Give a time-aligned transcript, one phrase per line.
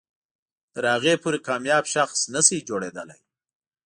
[0.73, 3.19] تر هغې پورې کامیاب شخص نه شئ جوړېدلی.